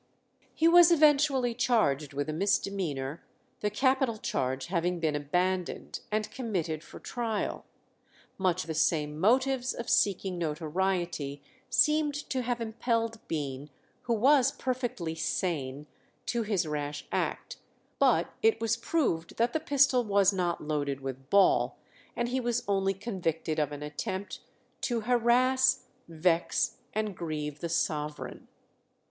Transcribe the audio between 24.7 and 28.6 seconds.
"to harass, vex, and grieve the sovereign."